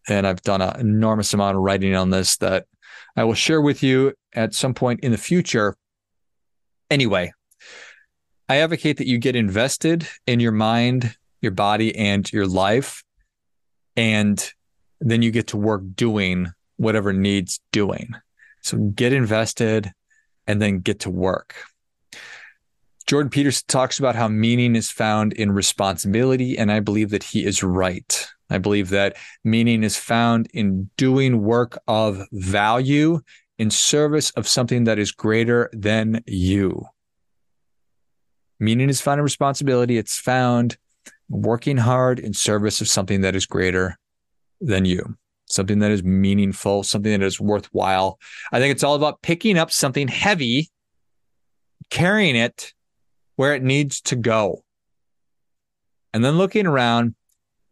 And 0.09 0.27
I've 0.27 0.43
done 0.43 0.61
an 0.61 0.79
enormous 0.79 1.33
amount 1.33 1.57
of 1.57 1.63
writing 1.63 1.95
on 1.95 2.11
this 2.11 2.37
that 2.39 2.67
I 3.17 3.25
will 3.25 3.35
share 3.35 3.61
with 3.61 3.83
you 3.83 4.13
at 4.35 4.55
some 4.55 4.75
point 4.75 5.01
in 5.01 5.11
the 5.11 5.19
future. 5.19 5.75
Anyway, 6.91 7.33
I 8.49 8.57
advocate 8.59 8.99
that 8.99 9.07
you 9.07 9.19
get 9.19 9.37
invested 9.37 10.07
in 10.27 10.39
your 10.39 10.53
mind, 10.53 11.17
your 11.41 11.53
body, 11.53 11.97
and 11.97 12.31
your 12.31 12.47
life. 12.47 13.03
And 13.97 14.53
then 15.01 15.23
you 15.23 15.31
get 15.31 15.49
to 15.49 15.57
work 15.57 15.83
doing 15.95 16.49
whatever 16.77 17.13
needs 17.13 17.61
doing. 17.73 18.11
So 18.61 18.77
get 18.77 19.13
invested, 19.15 19.93
and 20.51 20.61
then 20.61 20.81
get 20.81 20.99
to 20.99 21.11
work. 21.11 21.55
Jordan 23.07 23.31
Peterson 23.31 23.65
talks 23.69 24.01
about 24.01 24.17
how 24.17 24.27
meaning 24.27 24.75
is 24.75 24.91
found 24.91 25.33
in 25.33 25.53
responsibility, 25.53 26.59
and 26.59 26.73
I 26.73 26.81
believe 26.81 27.11
that 27.11 27.23
he 27.23 27.45
is 27.45 27.63
right. 27.63 28.29
I 28.51 28.59
believe 28.59 28.89
that 28.89 29.17
meaning 29.45 29.85
is 29.85 29.97
found 29.97 30.49
in 30.53 30.91
doing 30.97 31.43
work 31.43 31.79
of 31.87 32.27
value 32.33 33.21
in 33.59 33.71
service 33.71 34.31
of 34.33 34.49
something 34.49 34.85
that 34.85 34.99
is 34.99 35.13
greater 35.13 35.71
than 35.73 36.21
you. 36.27 36.85
Meaning 38.59 38.89
is 38.89 39.01
found 39.01 39.21
in 39.21 39.25
responsibility. 39.25 39.99
It's 39.99 40.19
found 40.19 40.77
working 41.29 41.77
hard 41.77 42.19
in 42.19 42.35
service 42.35 42.81
of 42.81 42.89
something 42.89 43.21
that 43.21 43.37
is 43.37 43.47
greater 43.47 43.97
than 44.61 44.85
you 44.85 45.17
something 45.51 45.81
that 45.81 45.91
is 45.91 46.03
meaningful, 46.03 46.83
something 46.83 47.13
that 47.13 47.23
is 47.23 47.41
worthwhile. 47.41 48.19
I 48.53 48.59
think 48.59 48.73
it's 48.73 48.85
all 48.85 48.95
about 48.95 49.23
picking 49.23 49.59
up 49.59 49.71
something 49.71 50.09
heavy, 50.09 50.71
carrying 51.89 52.37
it 52.37 52.73
where 53.37 53.55
it 53.55 53.63
needs 53.63 54.01
to 54.03 54.17
go, 54.17 54.63
and 56.13 56.25
then 56.25 56.37
looking 56.37 56.67
around 56.67 57.15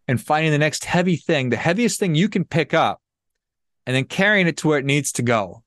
and 0.06 0.20
finding 0.20 0.52
the 0.52 0.58
next 0.58 0.86
heavy 0.86 1.16
thing, 1.16 1.50
the 1.50 1.56
heaviest 1.56 2.00
thing 2.00 2.14
you 2.14 2.28
can 2.28 2.44
pick 2.44 2.72
up, 2.72 3.02
and 3.86 3.94
then 3.94 4.04
carrying 4.04 4.46
it 4.46 4.56
to 4.58 4.68
where 4.68 4.78
it 4.78 4.86
needs 4.86 5.12
to 5.12 5.22
go. 5.22 5.62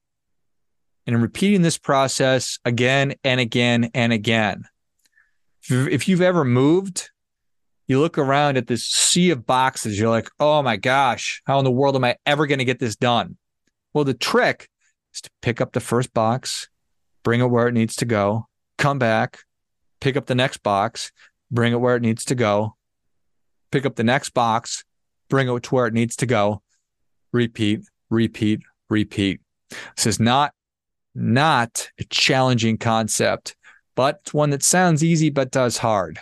And 1.05 1.21
repeating 1.21 1.61
this 1.61 1.77
process 1.77 2.57
again 2.63 3.15
and 3.23 3.39
again 3.39 3.91
and 3.93 4.13
again. 4.13 4.63
If 5.69 6.07
you've 6.07 6.21
ever 6.21 6.43
moved, 6.43 7.10
you 7.91 7.99
look 7.99 8.17
around 8.17 8.55
at 8.55 8.67
this 8.67 8.85
sea 8.85 9.31
of 9.31 9.45
boxes, 9.45 9.99
you're 9.99 10.09
like, 10.09 10.29
oh 10.39 10.63
my 10.63 10.77
gosh, 10.77 11.41
how 11.45 11.59
in 11.59 11.65
the 11.65 11.71
world 11.71 11.97
am 11.97 12.05
I 12.05 12.15
ever 12.25 12.47
going 12.47 12.59
to 12.59 12.65
get 12.65 12.79
this 12.79 12.95
done? 12.95 13.35
Well, 13.93 14.05
the 14.05 14.13
trick 14.13 14.69
is 15.13 15.19
to 15.19 15.29
pick 15.41 15.59
up 15.59 15.73
the 15.73 15.81
first 15.81 16.13
box, 16.13 16.69
bring 17.21 17.41
it 17.41 17.49
where 17.49 17.67
it 17.67 17.73
needs 17.73 17.97
to 17.97 18.05
go, 18.05 18.47
come 18.77 18.97
back, 18.97 19.39
pick 19.99 20.15
up 20.15 20.27
the 20.27 20.35
next 20.35 20.63
box, 20.63 21.11
bring 21.51 21.73
it 21.73 21.81
where 21.81 21.97
it 21.97 22.01
needs 22.01 22.23
to 22.25 22.35
go, 22.35 22.77
pick 23.71 23.85
up 23.85 23.97
the 23.97 24.05
next 24.05 24.29
box, 24.29 24.85
bring 25.29 25.49
it 25.49 25.63
to 25.63 25.75
where 25.75 25.87
it 25.87 25.93
needs 25.93 26.15
to 26.15 26.25
go, 26.25 26.61
repeat, 27.33 27.81
repeat, 28.09 28.61
repeat. 28.89 29.41
This 29.97 30.05
is 30.05 30.19
not 30.19 30.53
not 31.13 31.91
a 31.99 32.05
challenging 32.05 32.77
concept, 32.77 33.57
but 33.95 34.19
it's 34.21 34.33
one 34.33 34.51
that 34.51 34.63
sounds 34.63 35.03
easy 35.03 35.29
but 35.29 35.51
does 35.51 35.79
hard 35.79 36.21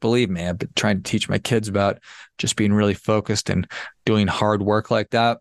believe 0.00 0.30
me, 0.30 0.46
I've 0.46 0.58
been 0.58 0.70
trying 0.76 1.02
to 1.02 1.10
teach 1.10 1.28
my 1.28 1.38
kids 1.38 1.68
about 1.68 1.98
just 2.38 2.56
being 2.56 2.72
really 2.72 2.94
focused 2.94 3.50
and 3.50 3.66
doing 4.04 4.26
hard 4.26 4.62
work 4.62 4.90
like 4.90 5.10
that. 5.10 5.38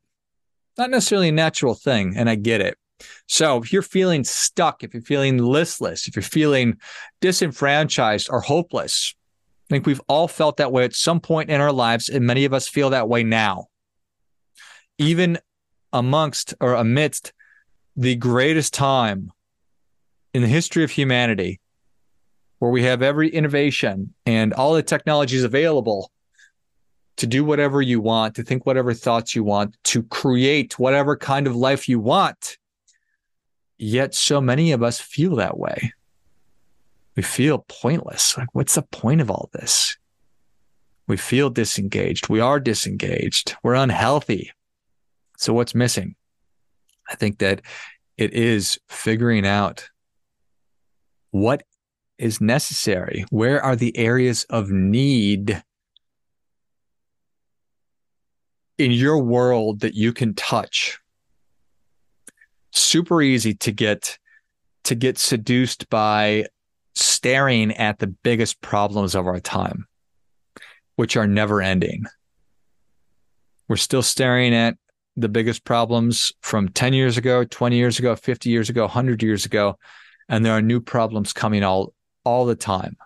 Not 0.78 0.90
necessarily 0.90 1.30
a 1.30 1.34
natural 1.34 1.74
thing, 1.74 2.16
and 2.16 2.30
I 2.30 2.36
get 2.36 2.62
it. 2.62 2.78
So 3.28 3.58
if 3.58 3.72
you're 3.72 3.82
feeling 3.82 4.24
stuck, 4.24 4.84
if 4.84 4.94
you're 4.94 5.04
feeling 5.04 5.38
listless, 5.38 6.08
if 6.08 6.16
you're 6.16 6.24
feeling 6.24 6.78
disenfranchised 7.22 8.28
or 8.30 8.42
hopeless, 8.42 9.16
I 9.70 9.76
think 9.76 9.86
we've 9.86 10.02
all 10.08 10.28
felt 10.28 10.58
that 10.58 10.72
way 10.72 10.84
at 10.84 10.96
some 10.96 11.20
point 11.20 11.50
in 11.50 11.62
our 11.62 11.72
lives, 11.72 12.10
and 12.10 12.26
many 12.26 12.46
of 12.46 12.54
us 12.54 12.68
feel 12.68 12.92
that 12.92 13.10
way 13.10 13.24
now. 13.24 13.68
Even 14.98 15.38
amongst 15.94 16.54
or 16.60 16.74
amidst 16.74 17.34
the 17.96 18.16
greatest 18.16 18.74
time 18.74 19.32
in 20.34 20.42
the 20.42 20.48
history 20.48 20.84
of 20.84 20.92
humanity, 20.92 21.60
where 22.60 22.72
we 22.72 22.84
have 22.84 23.02
every 23.02 23.30
innovation 23.30 24.14
and 24.26 24.54
all 24.54 24.74
the 24.74 24.84
technologies 24.84 25.44
available 25.44 26.12
to 27.18 27.28
do 27.28 27.44
whatever 27.44 27.82
you 27.82 28.00
want, 28.00 28.36
to 28.36 28.44
think 28.44 28.66
whatever 28.66 28.94
thoughts 28.94 29.36
you 29.36 29.44
want, 29.44 29.76
to 29.84 30.04
create 30.04 30.78
whatever 30.80 31.18
kind 31.18 31.48
of 31.48 31.56
life 31.56 31.90
you 31.90 32.00
want. 32.00 32.58
Yet 33.78 34.16
so 34.16 34.40
many 34.40 34.72
of 34.72 34.82
us 34.82 35.00
feel 35.00 35.36
that 35.36 35.58
way. 35.58 35.94
We 37.16 37.24
feel 37.24 37.66
pointless. 37.68 38.38
Like, 38.38 38.50
what's 38.54 38.76
the 38.76 38.84
point 38.84 39.22
of 39.22 39.32
all 39.32 39.50
this? 39.54 39.98
We 41.08 41.18
feel 41.18 41.50
disengaged. 41.50 42.30
We 42.30 42.40
are 42.40 42.60
disengaged. 42.60 43.56
We're 43.64 43.76
unhealthy. 43.76 44.52
So, 45.38 45.54
what's 45.54 45.74
missing? 45.74 46.16
I 47.10 47.16
think 47.16 47.40
that 47.40 47.62
it 48.18 48.34
is 48.34 48.80
figuring 48.90 49.46
out 49.46 49.90
what 51.32 51.64
is 52.18 52.42
necessary? 52.42 53.26
Where 53.30 53.64
are 53.64 53.76
the 53.76 53.98
areas 53.98 54.46
of 54.50 54.70
need 54.72 55.64
in 58.78 58.92
your 58.92 59.20
world 59.20 59.82
that 59.82 59.96
you 59.96 60.14
can 60.14 60.34
touch? 60.34 61.00
Super 62.72 63.22
easy 63.22 63.54
to 63.56 63.72
get 63.72 64.18
to 64.84 64.96
get 64.96 65.18
seduced 65.18 65.90
by 65.90 66.46
staring 66.96 67.74
at 67.74 68.00
the 68.00 68.08
biggest 68.08 68.62
problems 68.62 69.16
of 69.16 69.28
our 69.28 69.40
time, 69.40 69.86
which 70.96 71.18
are 71.18 71.28
never 71.28 71.62
ending. 71.62 72.06
We're 73.68 73.76
still 73.76 74.02
staring 74.02 74.54
at 74.54 74.78
the 75.18 75.28
biggest 75.28 75.66
problems 75.66 76.32
from 76.42 76.70
10 76.70 76.94
years 76.94 77.18
ago, 77.18 77.44
20 77.44 77.76
years 77.76 78.00
ago, 78.00 78.16
50 78.16 78.50
years 78.50 78.70
ago, 78.70 78.84
100 78.84 79.22
years 79.22 79.46
ago, 79.46 79.78
and 80.30 80.46
there 80.46 80.54
are 80.54 80.62
new 80.62 80.80
problems 80.80 81.34
coming 81.34 81.64
all 81.64 81.94
all 82.28 82.46
the 82.46 82.56
time. 82.56 82.98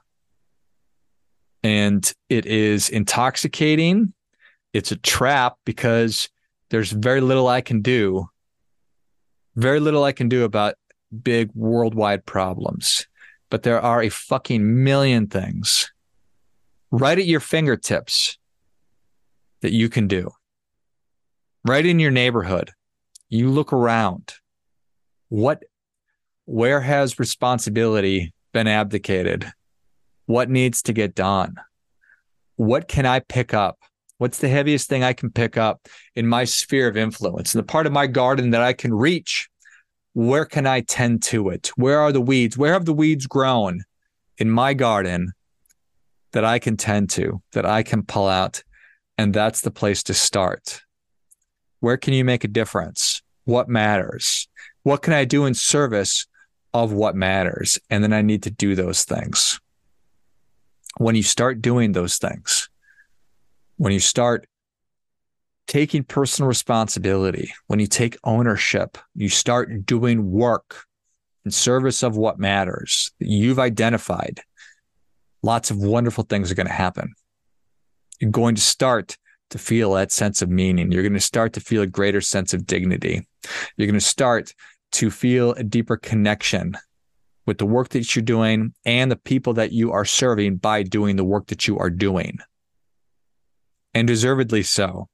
And 1.61 2.11
it 2.27 2.47
is 2.47 2.89
intoxicating. 2.89 4.13
It's 4.73 4.91
a 4.91 4.95
trap 4.95 5.57
because 5.63 6.27
there's 6.71 6.91
very 6.91 7.21
little 7.21 7.47
I 7.47 7.61
can 7.61 7.81
do. 7.81 8.27
Very 9.55 9.79
little 9.79 10.03
I 10.03 10.11
can 10.11 10.27
do 10.27 10.43
about 10.43 10.73
big 11.21 11.51
worldwide 11.53 12.25
problems. 12.25 13.07
But 13.51 13.61
there 13.61 13.79
are 13.79 14.01
a 14.01 14.09
fucking 14.09 14.83
million 14.83 15.27
things 15.27 15.91
right 16.89 17.19
at 17.19 17.25
your 17.25 17.41
fingertips 17.41 18.39
that 19.61 19.71
you 19.71 19.87
can 19.87 20.07
do 20.07 20.31
right 21.63 21.85
in 21.85 21.99
your 21.99 22.09
neighborhood, 22.09 22.71
you 23.29 23.49
look 23.49 23.71
around. 23.71 24.33
What, 25.29 25.63
where 26.45 26.81
has 26.81 27.19
responsibility 27.19 28.33
been 28.51 28.67
abdicated? 28.67 29.51
What 30.25 30.49
needs 30.49 30.81
to 30.83 30.93
get 30.93 31.15
done? 31.15 31.55
What 32.55 32.87
can 32.87 33.05
I 33.05 33.19
pick 33.19 33.53
up? 33.53 33.79
What's 34.17 34.37
the 34.37 34.49
heaviest 34.49 34.87
thing 34.87 35.03
I 35.03 35.13
can 35.13 35.31
pick 35.31 35.57
up 35.57 35.87
in 36.15 36.27
my 36.27 36.43
sphere 36.43 36.87
of 36.87 36.95
influence? 36.95 37.53
the 37.53 37.63
part 37.63 37.87
of 37.87 37.91
my 37.91 38.07
garden 38.07 38.51
that 38.51 38.61
I 38.61 38.73
can 38.73 38.93
reach, 38.93 39.49
where 40.13 40.45
can 40.45 40.67
I 40.67 40.81
tend 40.81 41.23
to 41.23 41.49
it? 41.49 41.71
Where 41.75 41.99
are 41.99 42.11
the 42.11 42.21
weeds? 42.21 42.57
Where 42.57 42.73
have 42.73 42.85
the 42.85 42.93
weeds 42.93 43.25
grown 43.25 43.81
in 44.37 44.49
my 44.49 44.73
garden 44.73 45.31
that 46.33 46.45
I 46.45 46.59
can 46.59 46.77
tend 46.77 47.09
to, 47.11 47.41
that 47.53 47.65
I 47.65 47.81
can 47.83 48.03
pull 48.03 48.27
out? 48.27 48.63
And 49.17 49.33
that's 49.33 49.61
the 49.61 49.71
place 49.71 50.03
to 50.03 50.13
start. 50.13 50.81
Where 51.79 51.97
can 51.97 52.13
you 52.13 52.23
make 52.23 52.43
a 52.43 52.47
difference? 52.47 53.23
What 53.45 53.69
matters? 53.69 54.47
What 54.83 55.01
can 55.01 55.13
I 55.13 55.25
do 55.25 55.45
in 55.45 55.53
service 55.53 56.27
of 56.73 56.93
what 56.93 57.15
matters? 57.15 57.79
And 57.89 58.03
then 58.03 58.13
I 58.13 58.21
need 58.21 58.43
to 58.43 58.51
do 58.51 58.75
those 58.75 59.03
things. 59.03 59.59
When 60.97 61.15
you 61.15 61.23
start 61.23 61.61
doing 61.61 61.91
those 61.91 62.17
things, 62.17 62.69
when 63.77 63.93
you 63.93 63.99
start 63.99 64.47
taking 65.67 66.03
personal 66.03 66.47
responsibility, 66.47 67.53
when 67.67 67.79
you 67.79 67.87
take 67.87 68.17
ownership, 68.23 68.97
you 69.15 69.29
start 69.29 69.85
doing 69.85 70.31
work 70.31 70.85
in 71.45 71.51
service 71.51 72.03
of 72.03 72.17
what 72.17 72.39
matters 72.39 73.11
that 73.19 73.27
you've 73.27 73.59
identified, 73.59 74.41
lots 75.41 75.71
of 75.71 75.77
wonderful 75.77 76.23
things 76.23 76.51
are 76.51 76.55
going 76.55 76.67
to 76.67 76.73
happen. 76.73 77.13
You're 78.19 78.31
going 78.31 78.55
to 78.55 78.61
start 78.61 79.17
to 79.49 79.57
feel 79.57 79.93
that 79.93 80.11
sense 80.11 80.41
of 80.41 80.49
meaning. 80.49 80.91
You're 80.91 81.03
going 81.03 81.13
to 81.13 81.19
start 81.19 81.53
to 81.53 81.59
feel 81.59 81.81
a 81.81 81.87
greater 81.87 82.21
sense 82.21 82.53
of 82.53 82.65
dignity. 82.65 83.27
You're 83.75 83.87
going 83.87 83.99
to 83.99 84.05
start 84.05 84.53
to 84.91 85.09
feel 85.09 85.53
a 85.53 85.63
deeper 85.63 85.97
connection 85.97 86.77
with 87.45 87.57
the 87.57 87.65
work 87.65 87.89
that 87.89 88.15
you're 88.15 88.23
doing 88.23 88.73
and 88.85 89.11
the 89.11 89.15
people 89.15 89.53
that 89.53 89.71
you 89.71 89.91
are 89.91 90.05
serving 90.05 90.57
by 90.57 90.83
doing 90.83 91.15
the 91.15 91.23
work 91.23 91.47
that 91.47 91.67
you 91.67 91.77
are 91.79 91.89
doing. 91.89 92.39
And 93.93 94.07
deservedly 94.07 94.63
so. 94.63 95.07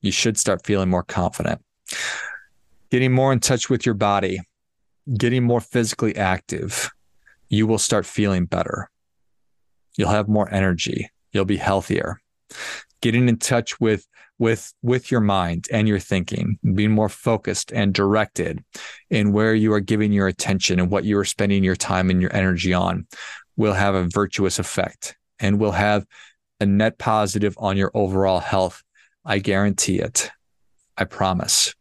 You 0.00 0.12
should 0.12 0.36
start 0.36 0.66
feeling 0.66 0.90
more 0.90 1.04
confident. 1.04 1.62
Getting 2.90 3.12
more 3.12 3.32
in 3.32 3.40
touch 3.40 3.70
with 3.70 3.86
your 3.86 3.94
body, 3.94 4.40
getting 5.16 5.44
more 5.44 5.60
physically 5.60 6.16
active, 6.16 6.90
you 7.48 7.66
will 7.66 7.78
start 7.78 8.04
feeling 8.04 8.46
better. 8.46 8.90
You'll 9.96 10.10
have 10.10 10.28
more 10.28 10.52
energy. 10.52 11.10
You'll 11.32 11.44
be 11.44 11.56
healthier 11.56 12.20
getting 13.02 13.28
in 13.28 13.36
touch 13.36 13.78
with 13.80 14.06
with 14.38 14.72
with 14.82 15.10
your 15.10 15.20
mind 15.20 15.68
and 15.70 15.86
your 15.86 15.98
thinking 15.98 16.58
being 16.74 16.90
more 16.90 17.08
focused 17.08 17.70
and 17.72 17.94
directed 17.94 18.64
in 19.10 19.32
where 19.32 19.54
you 19.54 19.72
are 19.72 19.80
giving 19.80 20.12
your 20.12 20.26
attention 20.26 20.80
and 20.80 20.90
what 20.90 21.04
you 21.04 21.18
are 21.18 21.24
spending 21.24 21.62
your 21.62 21.76
time 21.76 22.10
and 22.10 22.20
your 22.20 22.34
energy 22.34 22.72
on 22.72 23.06
will 23.56 23.74
have 23.74 23.94
a 23.94 24.08
virtuous 24.08 24.58
effect 24.58 25.16
and 25.38 25.60
will 25.60 25.72
have 25.72 26.04
a 26.60 26.66
net 26.66 26.98
positive 26.98 27.54
on 27.58 27.76
your 27.76 27.90
overall 27.94 28.40
health. 28.40 28.82
I 29.24 29.38
guarantee 29.38 29.98
it. 29.98 30.30
I 30.96 31.04
promise. 31.04 31.74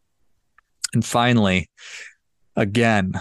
And 0.93 1.03
finally 1.05 1.69
again 2.55 3.13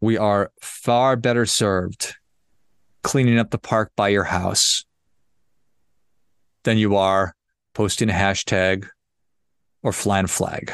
we 0.00 0.18
are 0.18 0.50
far 0.60 1.16
better 1.16 1.46
served 1.46 2.14
cleaning 3.02 3.38
up 3.38 3.50
the 3.50 3.58
park 3.58 3.92
by 3.96 4.08
your 4.08 4.24
house 4.24 4.84
than 6.64 6.76
you 6.76 6.96
are 6.96 7.34
posting 7.74 8.10
a 8.10 8.14
hashtag 8.14 8.88
or 9.82 9.92
flying 9.92 10.26
flag. 10.26 10.72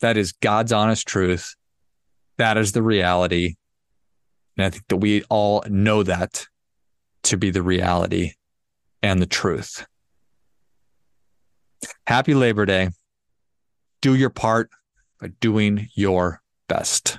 That 0.00 0.16
is 0.16 0.32
God's 0.32 0.72
honest 0.72 1.06
truth. 1.06 1.54
That 2.36 2.56
is 2.56 2.72
the 2.72 2.82
reality. 2.82 3.54
And 4.56 4.66
I 4.66 4.70
think 4.70 4.84
that 4.88 4.96
we 4.96 5.24
all 5.24 5.64
know 5.68 6.02
that 6.02 6.46
to 7.24 7.36
be 7.36 7.50
the 7.50 7.62
reality 7.62 8.32
and 9.02 9.20
the 9.20 9.26
truth. 9.26 9.86
Happy 12.06 12.34
Labor 12.34 12.66
Day. 12.66 12.90
Do 14.00 14.14
your 14.14 14.30
part 14.30 14.70
by 15.20 15.28
doing 15.40 15.88
your 15.94 16.40
best. 16.68 17.18